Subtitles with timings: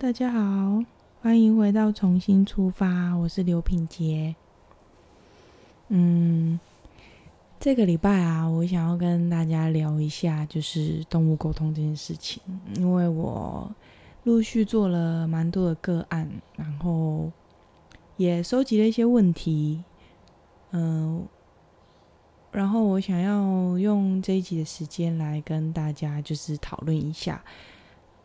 [0.00, 0.84] 大家好，
[1.22, 4.36] 欢迎回到重新出发，我是刘品杰。
[5.88, 6.60] 嗯，
[7.58, 12.40] 这个礼拜啊，我想要跟大家聊一下，就是动物沟通这件事情，
[12.76, 13.68] 因为我
[14.22, 17.32] 陆续做了蛮多的个案，然后
[18.16, 19.82] 也收集了一些问题，
[20.70, 21.26] 嗯，
[22.52, 27.42] 然后我想要用这一集的时间来跟大家就是讨论一下，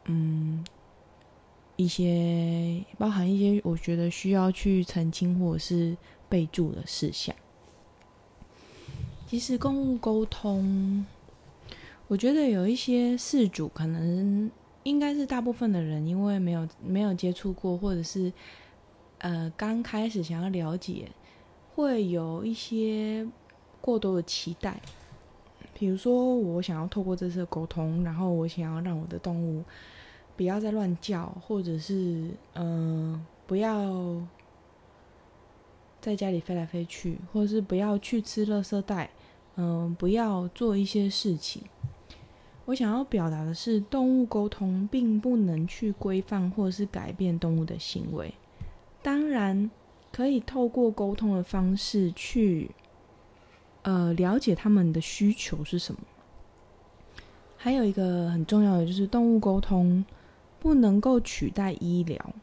[0.06, 0.64] 嗯。
[1.76, 5.98] 一些包含一些我觉得需要去澄清或者是
[6.30, 7.36] 备注的事项。
[9.28, 11.06] 其实公务沟通，
[12.08, 14.52] 我觉得有一些事主可能
[14.84, 18.32] 应该是大部分的人，因为没有没有接触过，或者是
[19.18, 21.10] 呃刚开始想要了解，
[21.74, 23.28] 会有一些
[23.82, 24.80] 过多的期待。
[25.74, 29.64] 比如说，我想要透过这次沟通，然后我想要让我的动物。
[30.36, 34.20] 不要再乱叫，或者是嗯，不要
[36.02, 39.12] 在家里飞来飞去，或者是不要去吃垃圾袋，
[39.56, 41.62] 嗯，不要做一些事情。
[42.66, 48.34] 我想要表达的是，动物沟通并不能去规范或者是改变动物的行为，
[49.02, 49.70] 当然
[50.12, 52.72] 可以透过沟通的方式去
[53.84, 56.02] 呃了解他们的需求是什么。
[57.56, 60.04] 还有一个很重要的就是动物沟通。
[60.64, 62.34] 不能够取代医疗。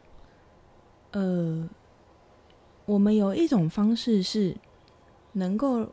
[1.13, 1.67] 呃，
[2.85, 4.55] 我们有一种方式是
[5.33, 5.89] 能够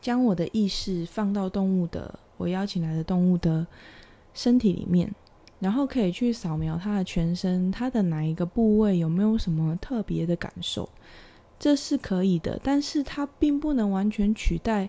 [0.00, 3.66] 将我的意识放到动物的我邀请来的动物的
[4.32, 5.12] 身体里面，
[5.58, 10.88] 然后可以去扫描它的全身，它的哪一个部位有没有什么特别的感受，
[11.58, 12.60] 这是可以的。
[12.62, 14.88] 但是它并不能完全取代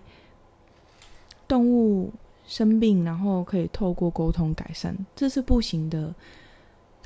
[1.48, 2.12] 动物
[2.46, 6.14] 生病，然后可以透过沟通改善，这是不行的。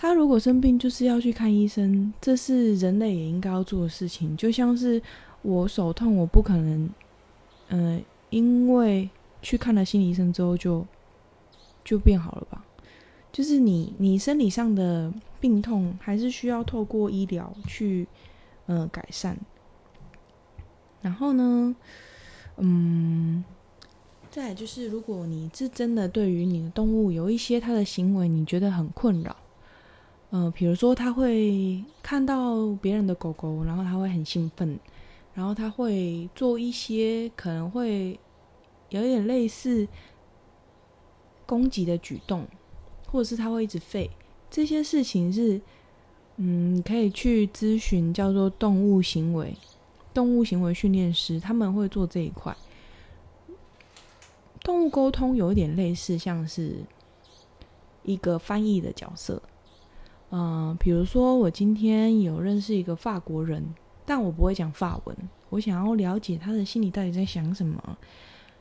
[0.03, 4.37] 他如果生病，就是要去看医生，这是人类也应该要做的事情。
[4.37, 5.01] 就像是
[5.43, 6.91] 我手痛，我不可能，
[7.69, 9.09] 嗯，因为
[9.43, 10.85] 去看了心理医生之后就
[11.85, 12.65] 就变好了吧？
[13.31, 18.09] 就是你你生理上的病痛，还是需要透过医疗去
[18.67, 19.39] 嗯改善。
[21.01, 21.77] 然后呢，
[22.57, 23.45] 嗯，
[24.33, 29.37] 再就是，如果你是真的对于你的动物有一些它的行为，你觉得很困扰。
[30.35, 34.81] 嗯，比如说他会看到别人的狗狗，然后他会很兴奋，
[35.35, 38.19] 然后他会做一些可能会
[38.89, 39.87] 有点类似
[41.45, 42.47] 攻击的举动，
[43.07, 44.09] 或者是他会一直吠，
[44.51, 45.61] 这些事情是，
[46.37, 49.55] 嗯，可以去咨询叫做动物行为
[50.15, 52.57] 动物行为训练师，他们会做这一块。
[54.61, 56.77] 动物沟通有一点类似，像是
[58.03, 59.43] 一个翻译的角色。
[60.35, 63.63] 嗯，比如说我今天有认识一个法国人，
[64.07, 65.15] 但我不会讲法文。
[65.51, 67.99] 我想要了解他的心里到底在想什么，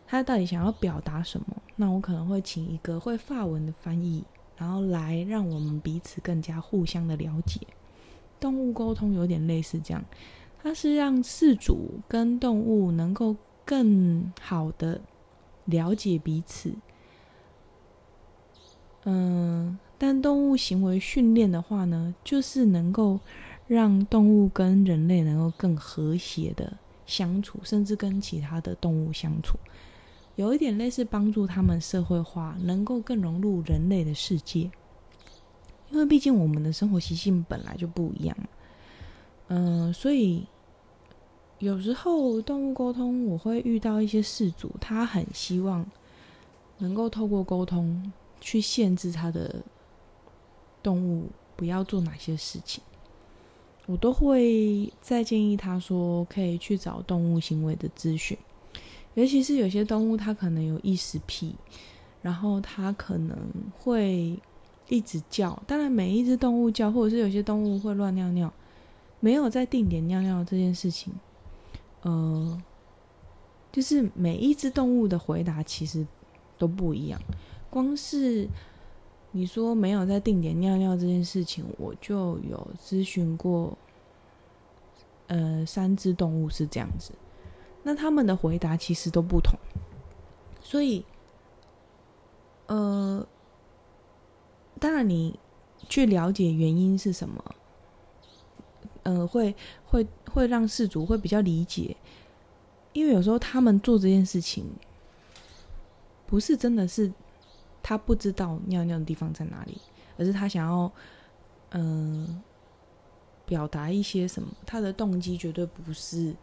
[0.06, 1.48] 他到底想要表达什么。
[1.78, 4.22] 那我可能会请一个会法文的翻译，
[4.58, 7.62] 然后来让我们彼此更加互相的了解。
[8.38, 10.04] 动物沟通有点类似这样，
[10.62, 13.34] 它是让饲主跟动物能够
[13.64, 15.00] 更好的
[15.64, 16.74] 了解彼此。
[19.06, 19.80] 嗯。
[20.04, 23.20] 但动物行为训练的话呢，就是能够
[23.68, 26.76] 让动物跟人类能够更和谐的
[27.06, 29.60] 相处，甚至跟其他的动物相处，
[30.38, 34.72] 有一点类似帮助他们社会化，能够更融入人类的世界。
[35.92, 38.36] 因为毕竟我们的生活习性本来就不一样，
[39.50, 40.48] 嗯，所以
[41.60, 45.86] 有时候动物沟通，我会遇到一些事主，他很希望
[46.80, 49.62] 能够透过沟通去限制他的。
[50.84, 52.84] 动物不要做哪些事情，
[53.86, 58.38] 我都会再建议他说可以去找动物行为的咨询，
[59.14, 61.56] 尤其是有些动物它可能有异食癖，
[62.22, 63.38] 然后它可能
[63.78, 64.40] 会
[64.90, 65.62] 一直叫。
[65.68, 68.52] 当然，每一只动物叫，或者是有些动物会乱尿尿，
[69.20, 71.14] 没有在定点尿尿这件事情，
[72.02, 72.62] 呃，
[73.72, 76.08] 就是每一只动物的回答其实
[76.58, 77.22] 都不一样，
[77.70, 78.48] 光是。
[79.34, 83.78] 你说没有在定点尿尿这件事情，我就有咨询过，
[85.28, 87.14] 呃，三只动物是这样子，
[87.82, 89.58] 那他们的回答其实都不同，
[90.62, 91.06] 所以，
[92.68, 93.26] 呃，
[94.80, 95.40] 当然你
[95.88, 97.56] 去了解原因是什么，
[99.04, 99.56] 呃，会
[99.86, 101.96] 会会让事主会比较理解，
[102.92, 104.66] 因为有时候他们做这件事情，
[106.28, 107.10] 不是真的是。
[107.84, 109.78] 他不知道尿尿的地方在哪里，
[110.18, 110.92] 而是他想要
[111.72, 112.42] 嗯，
[113.46, 116.36] 表达一些什么，他的动机绝对不是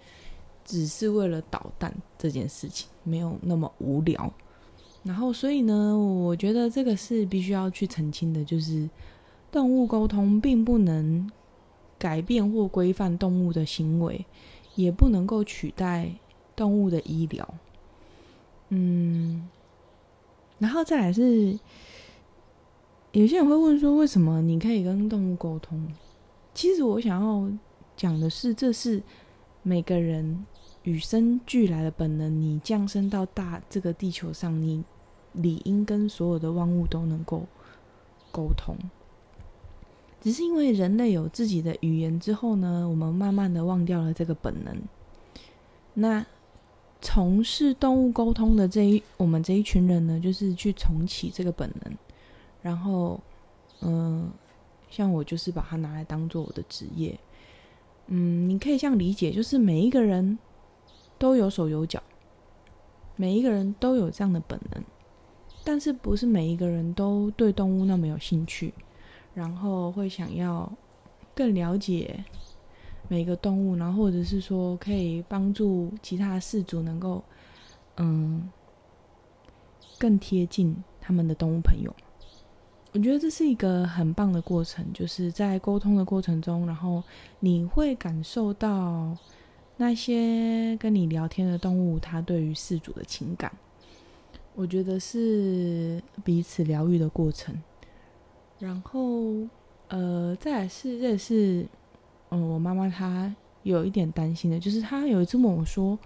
[0.64, 4.32] 只是为了捣蛋这件事情，没有那么无聊。
[5.04, 8.90] 然后，所以呢，我觉得这个是必须要去澄清的，就是
[9.50, 11.30] 动物沟通并不能
[11.98, 14.26] 改变或规范动物的行为，
[14.74, 16.12] 也不能够取代
[16.56, 17.48] 动物的医疗。
[18.70, 19.48] 嗯，
[20.58, 21.56] 然后再来是，
[23.12, 25.86] 有些人会问说，为什么你可以跟动物沟通？
[26.52, 27.48] 其实我想要
[27.96, 29.00] 讲的是，这是
[29.62, 30.44] 每个人
[30.82, 32.40] 与生俱来的本能。
[32.40, 34.82] 你降生到大这个地球上，你
[35.32, 37.46] 理应跟所有的万物都能够
[38.32, 38.76] 沟通。
[40.20, 44.76] 只是因为人类有自己的语言之后呢，我们慢慢的忘掉了这个本能。
[45.94, 46.26] 那。
[47.00, 51.92] 从事动物沟通的这一我们这一群人呢，就是去重启这个本能，
[52.60, 53.20] 然后，
[53.80, 54.28] 嗯，
[54.90, 57.18] 像我就是把它拿来当做我的职业，
[58.08, 60.38] 嗯，你可以这样理解，就是每一个人
[61.18, 62.02] 都有手有脚，
[63.14, 64.82] 每一个人都有这样的本能，
[65.62, 68.74] 但是不是每一个人都对动物那么有兴趣，
[69.34, 70.70] 然后会想要
[71.34, 72.24] 更了解。
[73.08, 77.24] 每个动物，然后或者是说可以帮助其他饲主能够，
[77.96, 78.48] 嗯，
[79.98, 81.90] 更贴近他们的动物朋友。
[82.92, 87.02] 我觉得这是一个很棒的过程，就是在沟通的过程中，然后
[87.40, 89.16] 你会感受到
[89.78, 93.50] 那些跟你聊天的动物，它对于饲主的情感。
[94.54, 97.54] 我觉得是彼此疗愈的过程。
[98.58, 99.46] 然后，
[99.88, 101.66] 呃，再来是这是。
[102.30, 105.98] 嗯，我妈妈她有一点担心的，就是她有一次问我说：“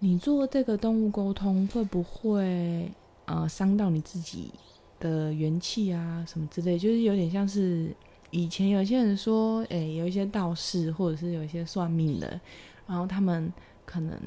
[0.00, 2.90] 你做这个动物沟通会不会
[3.24, 4.50] 呃伤到你自己
[4.98, 6.78] 的元气啊什么之类？
[6.78, 7.94] 就是有点像是
[8.30, 12.40] 以前有些人说，哎，有一些道士或者是有一些算命的，
[12.86, 13.52] 然后他们
[13.84, 14.18] 可能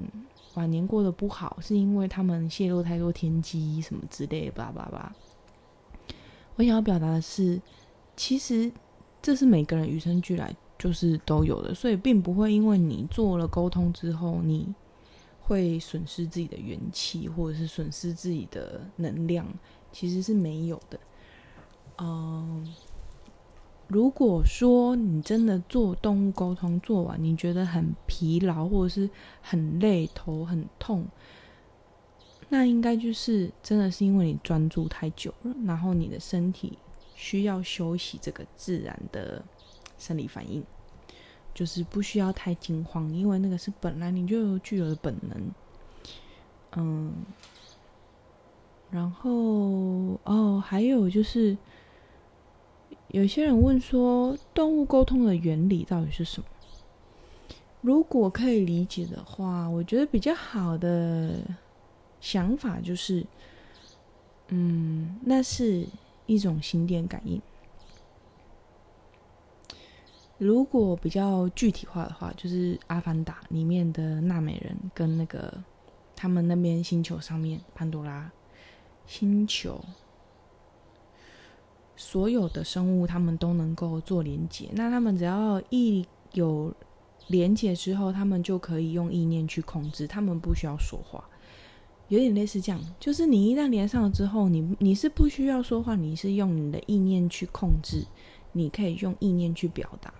[0.56, 5.14] 晚年过得不好，是因为他们泄露太多天机什么之类的，叭叭叭。
[6.56, 7.62] 我想要表达的是，
[8.16, 8.72] 其实
[9.22, 10.56] 这是每个人与生俱来。
[10.80, 14.74] 就是都有的，所以并不会因为你做了沟通之后，你
[15.42, 19.46] 会损失自己的元气，或者是损失自己的能量，
[19.92, 20.98] 其实是没有的。
[21.98, 22.66] 嗯，
[23.90, 29.10] 如果说你真的做动物沟通做完，你觉得很疲劳，或者是
[29.42, 31.06] 很累、头很痛，
[32.48, 36.78] 那应该就是真的是因为你专注太久了，然后你的身体
[37.16, 39.44] 需要休息，这个自然的。
[40.00, 40.64] 生理反应
[41.54, 45.52] 就是不需要太惊慌，因为那个是本来你就具有的本能。
[46.78, 47.14] 嗯，
[48.90, 49.32] 然后
[50.24, 51.58] 哦，还有就是
[53.10, 56.48] 有些人问说，动物沟通的原理到底是什么？
[57.82, 61.40] 如果可以理解的话，我觉得比较好的
[62.22, 63.26] 想法就是，
[64.50, 65.88] 嗯，那是
[66.26, 67.42] 一种心电感应。
[70.40, 75.54] 如果比较具体化的话，就是《阿凡达》里面的纳美人跟那个
[76.16, 78.32] 他们那边星球上面潘多拉
[79.06, 79.84] 星球
[81.98, 84.70] 所有的生物，他们都能够做连接。
[84.72, 86.74] 那他们只要一有
[87.28, 91.30] 连接之后，他们就可以用意念去控制，他们不需要说话，
[92.08, 92.80] 有点类似这样。
[92.98, 98.06] 就是你一旦连上了之后，你你是不需要说话，你是用你的意念去控制，
[98.54, 100.14] 你可以用意念去表达。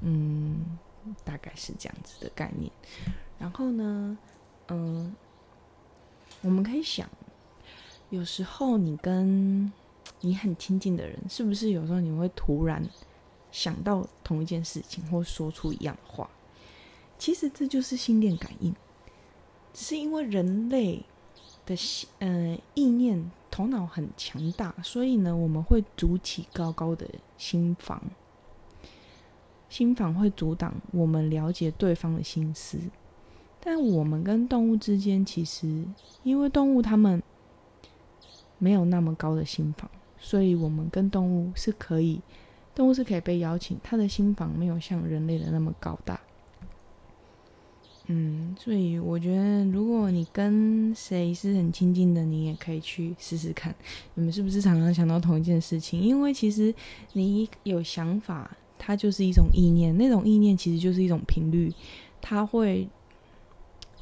[0.00, 0.78] 嗯，
[1.24, 2.70] 大概是这样子的概念。
[3.38, 4.18] 然后呢，
[4.68, 5.14] 嗯，
[6.42, 7.08] 我们可以想，
[8.10, 9.72] 有时候你跟
[10.20, 12.82] 你很亲近的人，是不是有时候你会突然
[13.50, 16.28] 想到同一件事情，或说出一样的话？
[17.18, 18.74] 其实这就是心电感应，
[19.72, 21.02] 只是因为人类
[21.64, 28.02] 的心，呃，意念头脑很强大，所以呢，我们会筑起高高的心房。
[29.68, 32.78] 心房会阻挡我们了解对方的心思，
[33.60, 35.84] 但我们跟动物之间，其实
[36.22, 37.20] 因为动物它们
[38.58, 42.20] 没有那么高的心房，所以我们跟动物是可以，
[42.74, 46.20] 动物是可以被邀请，它的心房没有像人类的那么高大。
[48.06, 53.74] 嗯，所以我觉得，如果你跟谁是很亲近的，你也可以去试试看，
[54.14, 56.00] 你们是不是常常想到同一件事情？
[56.00, 56.72] 因为其实
[57.14, 58.56] 你有想法。
[58.86, 61.72] 它就是一种意念，那种意念其实就是一种频率，
[62.22, 62.88] 它会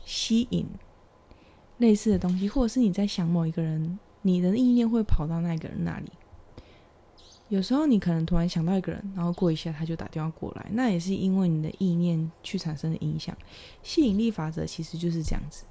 [0.04, 0.66] 吸引
[1.78, 6.12] 类似的东西，或者是你在想某一个人，你的意念会跑到那个人那里。
[7.48, 13.34] 有时候你可能突然想到一个人，然后过一下他就打电话过来，那也是因为你的意念去产生的影响。
[13.82, 15.64] 吸引力法则其实就是这样子，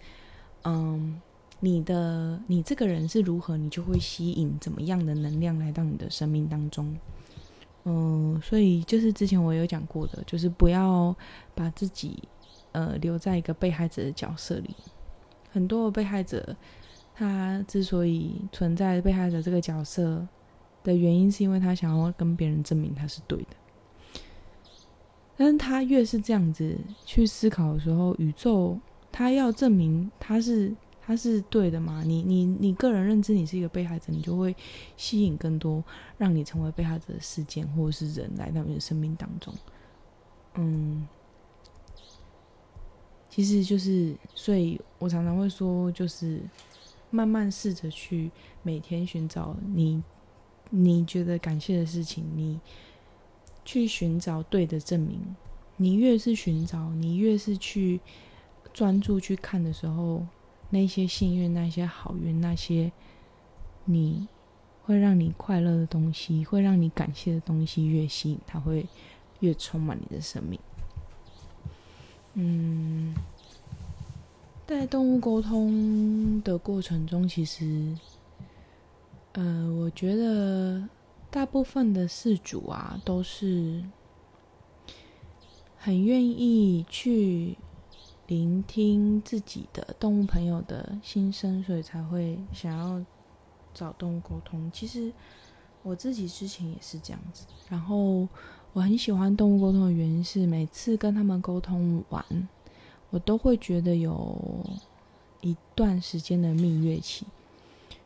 [0.64, 1.22] 嗯，
[1.60, 6.98] 你的你这个人是如何，你就会吸引怎么样的能量来到你的生命当中。
[7.86, 11.16] 嗯，所以就是之前我有讲过的，就是不要
[11.54, 12.22] 把自己
[12.72, 14.76] 呃留在一个被害者的角色里。
[15.52, 16.56] 很多被害者
[17.14, 20.28] 他之所以存在被害者这个角色。
[20.84, 24.20] 的原因是因为他想要跟别人证明他是对的，
[25.38, 28.78] 但是他越是这样子去思考的时候，宇宙
[29.10, 32.02] 他要证明他是他是对的嘛？
[32.04, 34.56] 你你你个人认知你是一个被害者，你就会
[34.96, 35.84] 吸引更多
[36.18, 39.54] 让你成为被害者的事件或者是人来到你的生命当中。
[40.56, 41.08] 嗯，
[43.30, 46.42] 其实就是，所以我常常会说，就是
[47.10, 48.32] 慢慢试着去
[48.62, 50.02] 每天寻找你。
[50.70, 52.60] 你觉得感谢的事情，你
[53.64, 55.36] 去寻找对的证明。
[55.78, 58.00] 你越是寻找，你越是去
[58.74, 60.26] 专注去看的时候，
[60.74, 62.92] 那些幸运、那些好运、那些
[63.86, 64.28] 你
[64.84, 68.84] 会让你快乐的东西，会让你感谢的东西，越吸引，它会
[69.40, 70.60] 越充满你的生命。
[72.34, 73.14] 嗯，
[74.66, 77.96] 在动物沟通的过程中，其实。
[79.34, 80.88] 呃，我觉得
[81.32, 83.84] 大部分的事主啊，都是
[85.76, 87.58] 很愿意去
[88.28, 93.04] 聆听自己的动物朋友的心声，所以才会想要
[93.74, 94.72] 找动物沟通。
[94.72, 95.12] 其实
[95.82, 97.46] 我自己之前也是这样子。
[97.70, 98.28] 然后
[98.72, 102.48] 我很喜欢动物沟通的原因是，每次跟他们沟通完，
[103.10, 104.66] 我都会觉得有
[105.42, 107.26] 一段时间的蜜月期。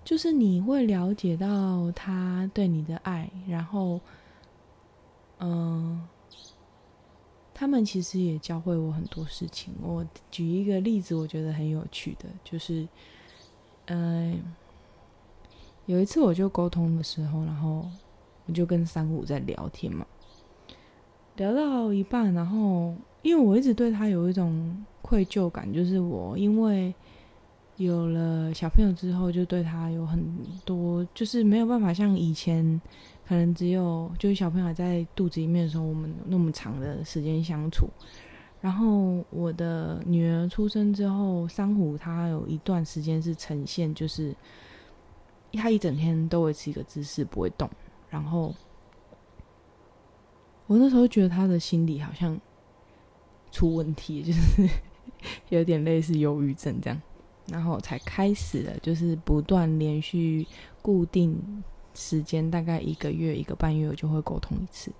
[0.04, 4.00] 就是你会了解到他对你的爱，然后，
[5.40, 6.08] 嗯，
[7.60, 9.74] 他们其实也教会我很多事情。
[9.82, 12.88] 我举一个例子，我觉得很有趣的，就是，
[13.88, 14.40] 嗯，
[15.88, 17.84] 有一次我就沟通的时候，然后
[18.46, 20.06] 我就跟三五在聊天嘛，
[21.38, 26.94] 聊到一半，然后因为我一直对他有一种愧疚感，就是我因为。
[27.78, 30.20] 有了小朋友之后，就对他有很
[30.66, 32.82] 多，就是没有办法像以前，
[33.28, 37.90] 可能只有就是小朋友在肚子里面的时候，我们那么长的时间相处。
[38.62, 44.34] 然后我的女儿出生之后，珊瑚它有一段时间是呈现，就是
[45.54, 47.70] 它一整天都维持一个姿势不会动。
[48.10, 48.56] 然后
[50.66, 52.40] 我那时候觉得他的心理好像
[53.52, 54.70] 出问题，就是
[55.50, 57.02] 有点类似忧郁症这样。
[57.50, 60.46] 然后才开始了，就是不断连续
[60.82, 61.64] 固定
[61.98, 64.92] 时间，大概一个月、一个半月，我就会沟通一次。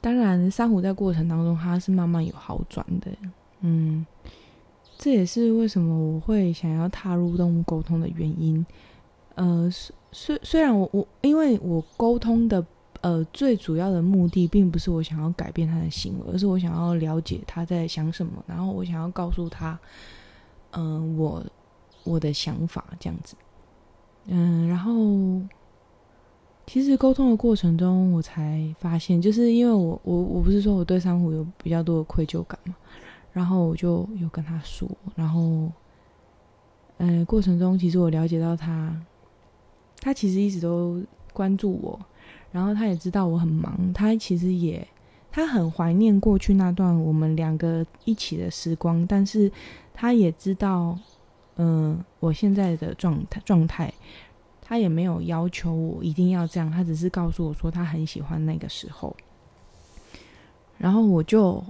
[0.00, 3.10] 当然，珊瑚在过程当中，它是慢慢有好转的。
[3.60, 4.06] 嗯，
[4.96, 8.64] 这也是为什么我会想要踏入动物沟通的原因。
[9.34, 9.70] 呃，
[10.10, 12.64] 虽虽然我我因为我沟通的
[13.02, 19.78] 呃最主要的目的，并不是我想要改变他的行为，而是我想要了解他在想什么，然后我想要告诉他。
[20.72, 21.42] 嗯，我
[22.04, 23.34] 我的想法这样子，
[24.26, 24.92] 嗯，然后
[26.68, 32.76] 其实沟通的过程中，我才发现，就是因为我我我不是说我对珊瑚有比较多的愧疚感嘛，
[33.32, 35.72] 然后我就有跟他说，然后，
[36.98, 38.94] 嗯，过程中其实我了解到他，
[40.00, 41.98] 他其实一直都关注我，
[42.52, 44.86] 然后他也知道我很忙，他其实也
[45.32, 49.50] 他很怀念过去那段我们两个一起的时光，但是。
[50.00, 50.96] 他也知道，
[51.56, 53.92] 嗯，我现在的状态状态，
[54.68, 59.16] 他也没有要求我一定要这样，他只是告诉我说他很喜欢那个时候。
[60.76, 61.64] 然后我就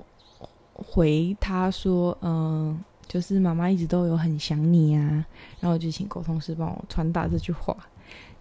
[0.75, 2.77] 回他说，嗯，
[3.07, 5.25] 就是妈妈一直都有很想你啊。
[5.61, 7.77] 然后就请沟通师帮我传达这句话。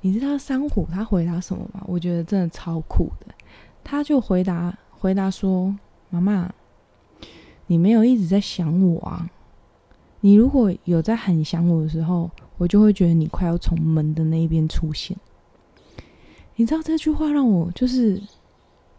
[0.01, 1.83] 你知道珊瑚他回答什么吗？
[1.85, 3.27] 我觉得真的超酷的。
[3.83, 5.73] 他就回答回答说
[6.09, 6.51] ：“妈妈，
[7.67, 9.29] 你没有一直在想我啊。”
[10.21, 15.15] 你如果有在很想我的时候，我就会觉得你快要从门的那一边出现。
[16.55, 18.21] 你知道这句话让我就是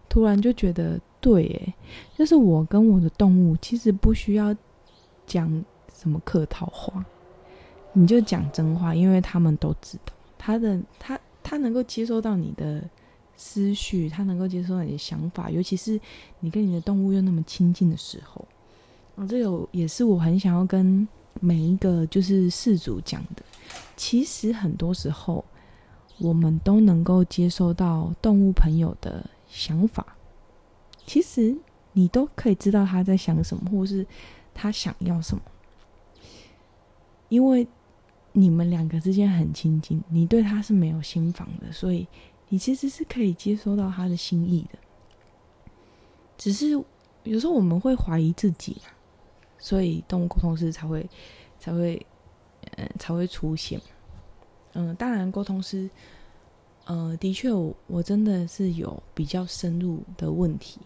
[0.08, 1.74] 突然就觉得对，诶，
[2.16, 4.54] 就是我跟我的动物其实不需要
[5.26, 7.04] 讲什么客套话，
[7.92, 12.88] 你就讲真话，因为他们都知道，他的他他能够接收到你的
[13.36, 16.00] 思绪，他能够接收到你的想法，尤其是
[16.38, 18.46] 你跟你的动物又那么亲近的时候。
[19.16, 21.06] 哦，这有也是我很想要跟
[21.40, 23.42] 每一个就是事主讲的。
[23.96, 25.44] 其实很多时候，
[26.18, 30.16] 我们都能够接收到动物朋友的想法，
[31.06, 31.56] 其实
[31.92, 34.06] 你都可以知道他在想什么，或是
[34.54, 35.42] 他想要什么，
[37.28, 37.66] 因为
[38.32, 42.06] 你们两个之间很亲近，你对他是没有心防的，所以
[42.48, 44.78] 你其实是可以接收到他的心意的。
[46.36, 46.70] 只是
[47.24, 48.76] 有时候我们会怀疑自己，
[49.58, 51.08] 所以动物沟通师才会
[51.58, 52.06] 才会
[52.76, 53.80] 嗯才会出现。
[54.74, 55.88] 嗯，当然，沟通师，
[56.84, 57.50] 呃，的确，
[57.86, 60.80] 我真的是有比较深入的问题。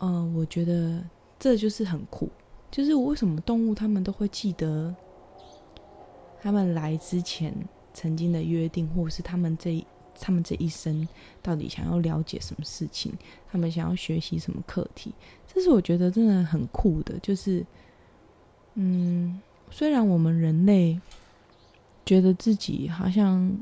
[0.00, 1.02] 嗯，我觉得
[1.38, 2.28] 这就是很酷，
[2.70, 4.94] 就是为什么动物他们都会记得
[6.42, 7.54] 他们来之前
[7.94, 9.82] 曾经的约定，或者是他们这
[10.18, 11.08] 他们这一生
[11.40, 13.14] 到底想要了解什么事情，
[13.50, 15.14] 他们想要学习什么课题，
[15.56, 17.18] 这是我觉得真的很酷的。
[17.18, 17.66] 就是，
[18.74, 19.40] 嗯，
[19.72, 21.00] 虽然我们人类。
[22.08, 23.52] 觉得自己好像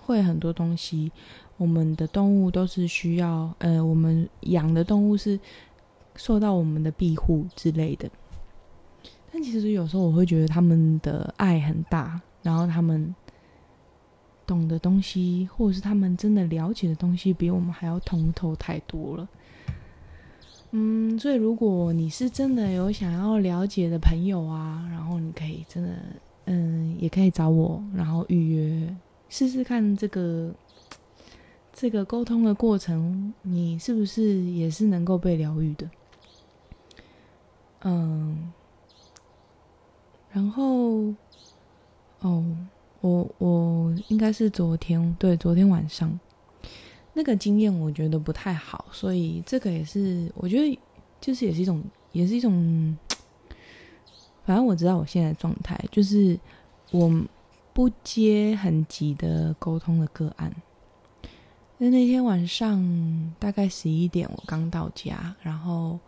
[0.00, 1.12] 会很多东西，
[1.56, 5.38] 我们的动物都是需要，呃，我们养的动物是
[6.16, 8.10] 受到我们的庇护之类的。
[9.32, 13.14] 但其实有时候我会觉得他们的爱很大，然后他们
[14.44, 19.28] 懂的东西，或者是他们真的了解的东西，比我们还要通透太多了。
[20.76, 25.90] 嗯，所以如果你是真的有想要了解的朋友啊，然后你可以真的。
[26.46, 28.96] 嗯，也可以找我，然后预约
[29.30, 30.52] 试试看这个
[31.72, 35.88] 这个沟通的过程，你是不是也是能够被疗愈的？
[37.84, 38.52] 嗯，
[40.32, 41.14] 然后
[42.20, 42.44] 哦，
[43.00, 46.20] 我我应该是昨天对昨天晚上
[47.14, 50.78] 那个经验，我觉得不太好，所以这个也是我觉得
[51.20, 52.96] 就是也是一种也是一种。
[54.44, 56.38] 反正我知道我现在状态就是
[56.90, 57.10] 我
[57.72, 60.54] 不接很急的沟通的个案。
[61.78, 65.98] 那那天晚上大概十一点，我刚到家，然后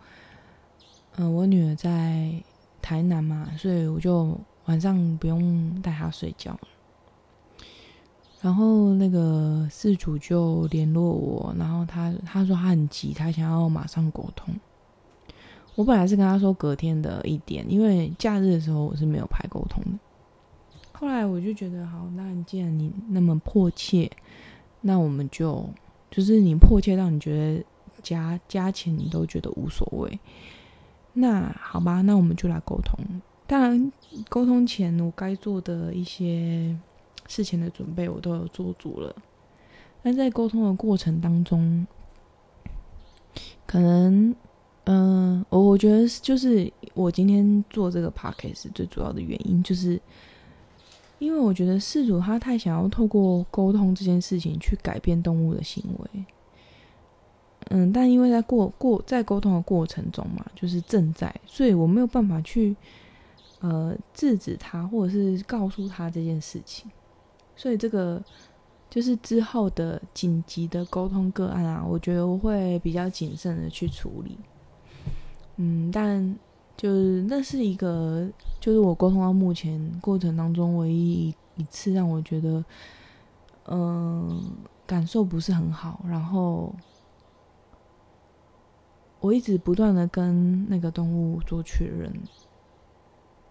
[1.16, 2.30] 嗯，我女儿在
[2.82, 6.60] 台南嘛，所以我就晚上不用带她睡觉。
[8.46, 14.54] 然后那个事主就联络我，然后他他说他很急，他想要马上沟通。
[15.74, 19.98] 我本来是跟他说隔天的一点，因为假日的时候我是没有排沟通的。
[20.92, 24.08] 后来我就觉得，好，那既然你那么迫切，
[24.80, 25.68] 那我们就
[26.08, 27.64] 就是你迫切到你觉得
[28.00, 30.20] 加加钱你都觉得无所谓，
[31.14, 32.96] 那好吧，那我们就来沟通。
[33.48, 33.92] 当然，
[34.28, 36.78] 沟通前我该做的一些
[37.28, 39.14] 事前的准备我都有做足了，
[40.02, 41.86] 但在沟通的过程当中，
[43.66, 44.34] 可能。
[44.88, 50.00] 嗯，我我觉得就是我今天做这个 p o c a s t 最主要的原因，就是
[51.18, 56.24] 因为我觉得事主他太想要透过沟通这件事情去改变动物的行为。
[57.70, 62.76] 嗯，但因为在过过在沟通的过程中嘛，就是正在，所以我没有办法去
[63.58, 66.88] 呃制止他，或者是告诉他这件事情。
[67.56, 68.22] 所以这个
[68.88, 74.38] 就是之后的紧急的沟通个案啊，我觉得我会比较谨慎的去处理。
[75.56, 76.38] 嗯，但
[76.76, 78.28] 就是那是一个，
[78.60, 82.64] 就是我沟通到目前过程当中唯一一次让我觉得，
[83.68, 84.52] 嗯，
[84.86, 86.04] 感受不是很好。
[86.06, 86.74] 然后
[89.18, 92.12] 我一直不断的跟那个动物做确认，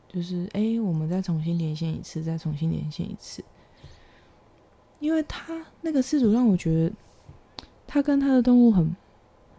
[0.08, 3.44] 就是哎，我们再重新连线一次，再重新连线一次，
[5.06, 6.96] 因为他那个事主让我觉得，
[7.86, 8.96] 他跟他的动物很。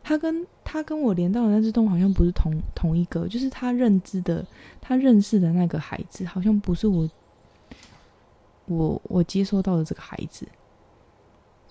[0.09, 4.46] 他跟他跟我连到的那只动物好像不是同同一个，就是他认知的、
[4.80, 7.11] 他认识的那个孩子，好像不是我
[8.66, 10.46] 我我接收到的这个孩子，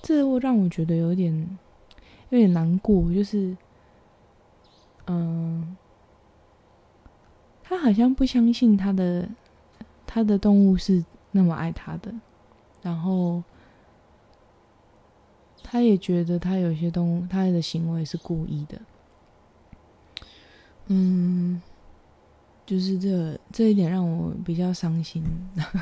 [0.02, 1.58] 这会让我觉得有点
[2.28, 3.56] 有点难过，就是
[5.08, 5.78] 嗯，
[7.64, 9.30] 他好像不相信他的
[10.06, 12.14] 他的动物是那么爱他的，
[12.82, 13.42] 然后。
[15.76, 18.80] 他也觉得他有些东，他的行为是故意的。
[20.86, 21.62] 嗯，
[22.66, 25.22] 就是这这一点让我比较伤心，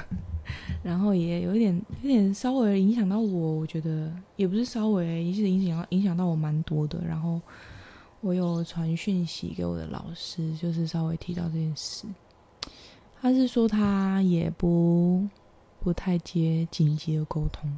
[0.82, 3.54] 然后也有一点有点稍微影响到我。
[3.60, 7.00] 我觉得也不是稍微，也是影响影响到我蛮多的。
[7.08, 7.40] 然后
[8.22, 12.08] 我有传讯息给我的老师，就是稍微提到这件事。
[13.22, 15.30] 他是说他也不
[15.80, 17.78] 不太接紧急的沟通，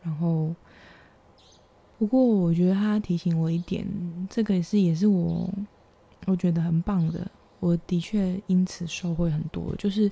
[0.00, 0.54] 然后。
[1.98, 3.86] 不过，我觉得他提醒我一点，
[4.28, 5.48] 这个也是也是我
[6.26, 7.26] 我觉得很棒的。
[7.58, 10.10] 我的确因此收获很多，就是，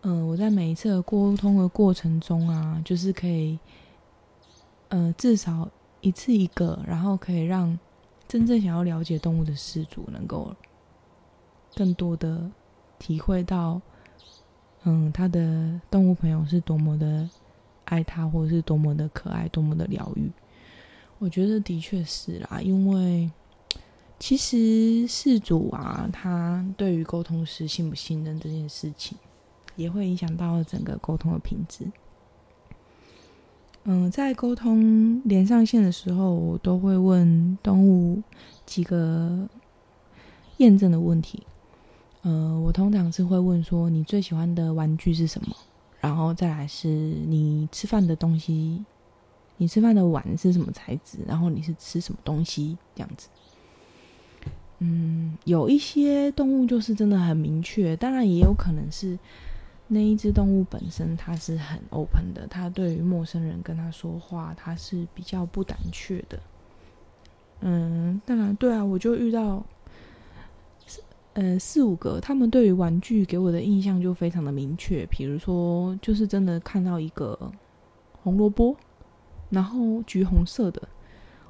[0.00, 3.56] 嗯，我在每一次的沟通的过程中啊，就是可以
[4.88, 7.78] 呃，至少一次一个，然后可以让
[8.26, 10.52] 真正想要了解动物的饲主能够
[11.76, 12.50] 更多的
[12.98, 13.80] 体会到，
[14.82, 17.30] 嗯，他的动物朋友是多么的
[17.84, 20.28] 爱他，或者是多么的可爱，多么的疗愈。
[21.20, 23.30] 我觉得的确是啦，因为
[24.18, 29.18] 其实事主啊，他对于沟通时信不信任这件事情，
[29.76, 31.84] 也会影响到整个沟通的品质。
[33.84, 38.22] 嗯，在沟通连上线的时候，我都会问动物
[38.64, 39.46] 几个
[40.56, 41.42] 验证的问题。
[42.22, 45.54] 呃，我通常是会问说，你最喜欢的玩具是什么？
[46.00, 48.82] 然后再来是你吃饭的东西。
[49.60, 51.18] 你吃饭的碗是什么材质？
[51.28, 52.78] 然后你是吃什么东西？
[52.94, 53.28] 这样子，
[54.78, 59.18] 嗯，有一些动物就是真的很明确，当然也有可能是
[59.88, 66.40] 那一只动物本身它是很 open 的，它对于陌生人跟它说话，它是比较不胆怯的。
[67.60, 69.62] 嗯，当然，对啊，我就遇到
[70.86, 71.02] 四
[71.34, 77.52] 呃四五个，他们对于玩具给我的印象就非常的明确，比如说就是真的看到一个
[78.22, 78.74] 红萝卜。
[79.50, 80.80] 然后橘红色的，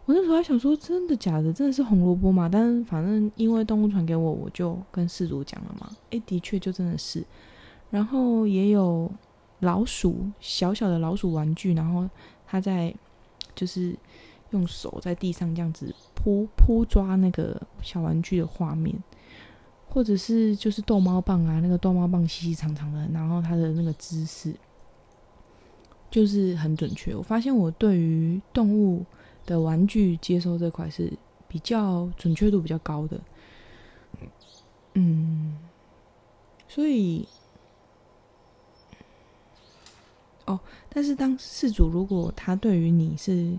[0.07, 1.53] 我那时候还想说，真的假的？
[1.53, 2.49] 真的是红萝卜吗？
[2.51, 5.89] 但是反正因为动物传给我，我就跟事主讲了嘛。
[6.11, 7.25] 诶，的确就真的是。
[7.91, 9.11] 然后也有
[9.61, 12.09] 老鼠，小小的老鼠玩具，然后
[12.47, 12.95] 他在
[13.55, 13.95] 就是
[14.51, 18.97] 用手在地上这样子扑扑抓那个小玩具的画面，
[19.89, 24.55] 或者是就是逗猫棒啊，那个逗猫棒细细长长的，然后它的那个姿势。
[26.11, 27.15] 就是很准确。
[27.15, 29.05] 我发现我对于动物
[29.47, 31.13] 的玩具接收这块是
[31.47, 33.21] 比较准确度比较高的。
[34.95, 35.57] 嗯，
[36.67, 37.27] 所以
[40.47, 43.57] 哦，但是当事主如果他对于你是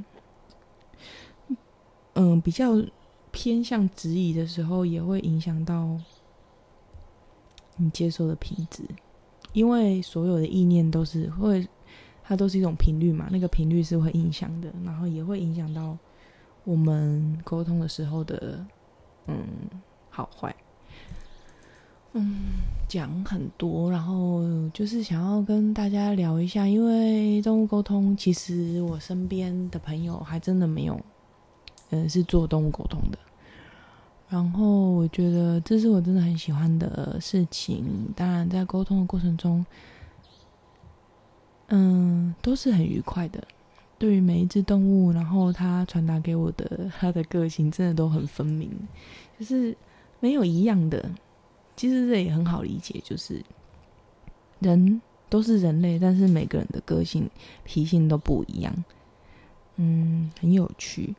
[2.15, 2.83] 嗯比较
[3.31, 5.97] 偏向质疑的时候，也会影响到
[7.77, 8.83] 你接收的品质，
[9.53, 11.65] 因为所有的意念都是会。
[12.23, 15.97] 它都是一种频率嘛，那个频率是会影响的，然后也会影响到
[16.63, 18.65] 我们沟通的时候的
[19.27, 19.37] 嗯
[20.09, 20.55] 好坏。
[22.13, 22.37] 嗯，
[22.87, 30.99] 讲很多，然后就是想要跟大家聊一下，因为动物沟通，其实我身边的朋友还真的没有，
[31.89, 33.17] 嗯，是做动物沟通的。
[34.29, 37.85] 然后我觉得这是我真的很喜欢的事情。
[38.15, 39.65] 当然，在沟通的过程中。
[41.73, 43.41] 嗯，都是很愉快的。
[43.97, 48.69] 对于每一只动物，然后它传达给我的它的个性，真的都很分明，
[49.39, 49.77] 就是
[50.19, 51.09] 没有一样的。
[51.77, 53.41] 其实这也很好理解，就是
[54.59, 57.29] 人都是人类，但是每个人的个性
[57.63, 58.83] 脾性都不一样。
[59.77, 61.15] 嗯，很有趣。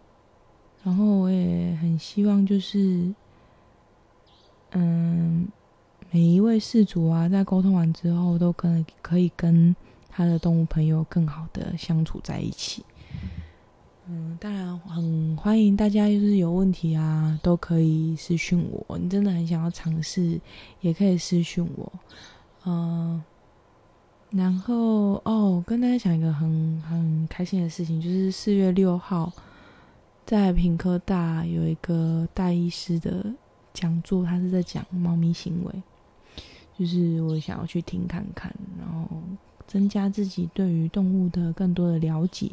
[0.83, 3.15] 然后我也很希望，就是
[4.73, 5.49] 嗯，
[6.11, 9.75] 每一位事主啊，在沟通完之后，都跟可以跟。
[10.15, 12.85] 他的动物朋友更好的相处在一起。
[14.07, 18.99] 嗯，当然很欢迎大家，就是有问题啊，都可以私讯我。
[18.99, 20.41] 你真的很想要尝试，
[20.81, 21.93] 也可以私讯我。
[22.67, 23.23] 嗯，
[24.31, 29.33] 然后哦，跟大家讲一个很很开心的事情，就是四月六号
[30.27, 33.25] 在品科大有一个大医师的
[33.73, 35.83] 讲座，他是在讲猫咪行为，
[36.77, 39.09] 就是我想要去听看看，然后。
[39.73, 42.51] 增加自己对于动物的更多的了解，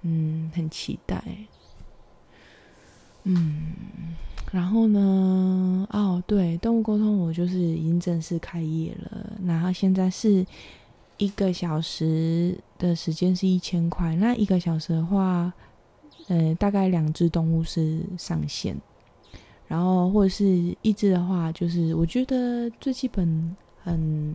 [0.00, 1.22] 嗯，很期待。
[3.24, 3.74] 嗯，
[4.50, 5.86] 然后呢？
[5.90, 9.32] 哦，对，动物沟通我就是已经正式开业了。
[9.44, 10.46] 然后现在是
[11.18, 15.52] 一个小时的时间是一千块，那一个小时的话，
[16.28, 18.74] 呃，大概两只动物是上限，
[19.68, 24.34] 然后或者是一只的话，就是我觉得最基本很。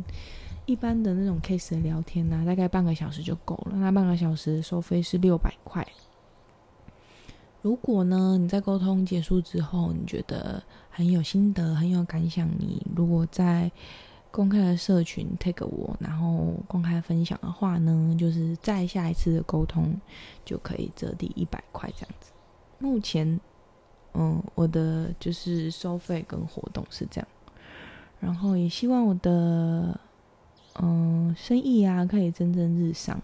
[0.67, 3.77] 一般的那种 case 的聊天呢，大概半个小时就够了。
[3.77, 5.87] 那半个小时收费是六百块。
[7.61, 13.71] 如果呢你在沟通结束之后，你觉得很有心得、很有感想，你如果在
[14.29, 19.95] 公开的社群 take 我，然后公开分享的话呢，就是再下一次的沟通
[20.43, 22.33] 就可以折抵一百块这样子。
[22.77, 23.39] 目前，
[24.15, 27.27] 嗯，我的就是收费跟活动是这样，
[28.19, 29.97] 然后也希望我的。
[30.81, 33.19] 嗯，生意啊可以蒸蒸日上，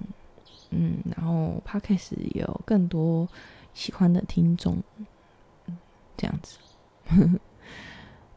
[0.71, 3.27] 嗯，然后 podcast 有更多
[3.73, 4.77] 喜欢的听众，
[6.17, 6.57] 这样子，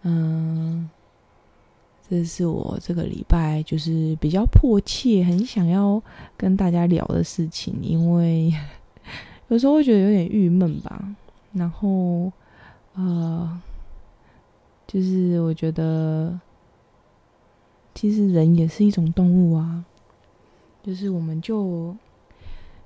[0.02, 0.88] 嗯，
[2.09, 6.00] 这是我这个礼拜就是比较迫切、很想要
[6.37, 8.52] 跟大家聊的事情，因为
[9.48, 11.14] 有时候会觉得有点郁闷吧。
[11.52, 12.31] 然后，
[12.94, 13.61] 呃，
[14.87, 16.38] 就是我觉得，
[17.96, 19.85] 其实人也是一种动物啊。
[20.82, 21.96] 就是我们就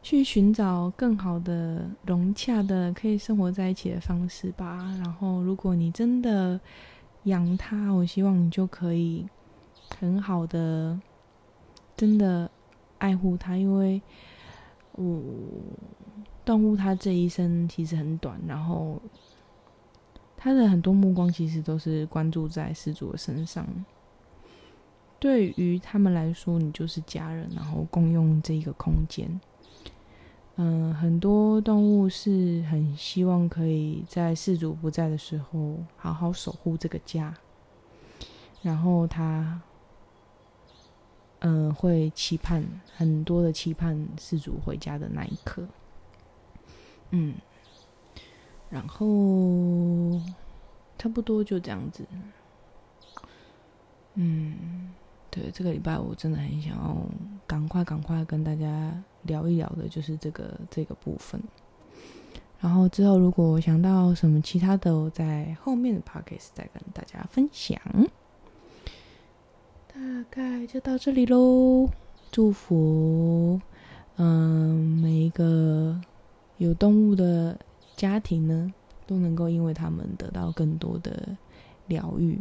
[0.03, 4.77] 去寻找更好的融洽的可以生活在一起的方式吧。
[5.03, 6.59] 然后，如果你真的
[7.25, 9.27] 养它，我希望你就可以
[9.99, 10.99] 很好的
[11.95, 12.51] 真的
[12.97, 14.01] 爱护它，因为
[14.93, 15.21] 我
[16.43, 18.99] 动物它这一生其实很短，然后
[20.39, 23.67] 它的很多目光其实都是关注在失主的身上。
[25.21, 29.41] 对于他们来说，你就是家人，然后共用这个空间。
[30.57, 37.35] 嗯，很多动物是很希望可以在事主不在的时候好好守护这个家，
[38.63, 39.61] 然后他，
[41.41, 42.65] 嗯，会期盼
[42.97, 45.67] 很多的期盼事主回家的那一刻。
[47.11, 47.35] 嗯，
[48.71, 49.07] 然后
[50.99, 52.07] 差不多就这样子。
[54.15, 54.95] 嗯。
[55.31, 56.97] 对，这个礼拜我真的很想要
[57.47, 61.41] 赶快赶快跟大家聊一聊的，就是这个这个部分。
[62.59, 67.81] 然后之后如果想到什么其他的，我在后面的 p o c k e t 再跟大家分享。
[69.87, 71.89] 大概就到这里喽，
[72.33, 73.61] 祝福
[74.17, 76.01] 嗯每一个
[76.59, 77.57] 有动物的
[77.95, 78.75] 家庭呢，
[79.07, 81.37] 都能够因为他们得到更多的
[81.87, 82.37] 疗愈，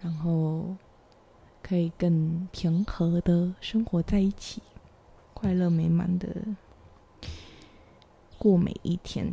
[0.00, 0.76] 然后。
[1.62, 4.60] 可以更平和的生活在一起，
[5.34, 6.28] 快乐美满的
[8.38, 9.32] 过每一天。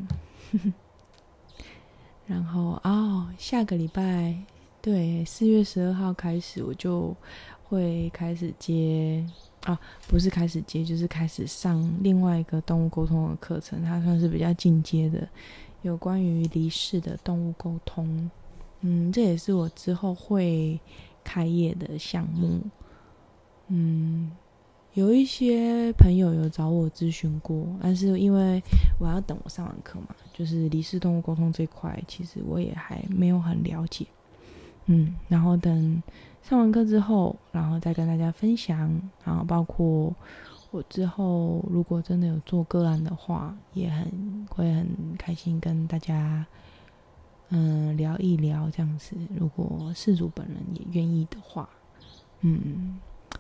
[2.28, 4.38] 然后哦，下个礼拜
[4.82, 7.16] 对，四月十二号开始，我就
[7.64, 9.26] 会开始接
[9.64, 15.28] 啊，不是开始接，就是开始上另外一个动物沟通的课程，它算是比较进阶的，
[15.82, 18.30] 有关于离世的动物沟通。
[18.82, 20.80] 嗯，这也是我之后会。
[21.28, 22.62] 开业的项目，
[23.68, 24.32] 嗯，
[24.94, 28.64] 有一些朋友有找我咨询过，但是因为
[28.98, 34.08] 我要等我上完课嘛，就是离世动物沟通这块，其实我也还没有很了解，
[34.86, 36.02] 嗯，然后等
[36.42, 38.90] 上完课之后，然后再跟大家分享，
[39.26, 40.16] 然后包括
[40.72, 44.88] 我之后如果真的有做个案的话，也很会很
[45.18, 46.46] 开心跟大家。
[47.50, 51.70] 嗯，聊一聊这样子，如果事主本人也愿意的话，
[52.42, 53.00] 嗯，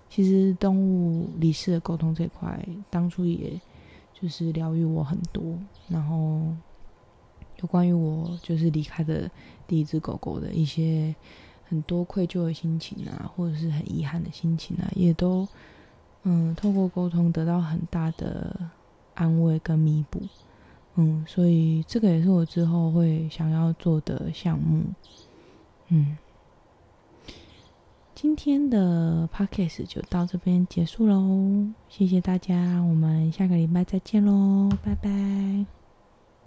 [0.09, 3.59] 其实动物离世的沟通这块，当初也
[4.13, 6.41] 就是疗愈我很多，然后
[7.57, 9.29] 有关于我就是离开的
[9.67, 11.13] 第一只狗狗的一些
[11.67, 15.45] 很多愧疚的心情啊，或者是很遗憾的心情啊，也都
[16.23, 18.57] 嗯透过沟通得到很大的
[19.15, 20.21] 安慰跟弥补。
[20.97, 24.83] 嗯，所以这个也是我之后会想要做的项目。
[25.89, 26.17] 嗯，
[28.15, 35.76] 今天的 podcast 就到这边结束喽，谢谢大家，我们下个礼拜再见喽，拜拜。